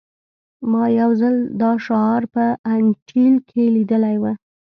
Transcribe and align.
ما 0.71 0.83
یو 1.01 1.11
ځل 1.21 1.35
دا 1.61 1.71
شعار 1.85 2.23
په 2.33 2.43
انټیل 2.75 3.35
کې 3.49 3.63
لیدلی 3.75 4.15
و 4.19 4.23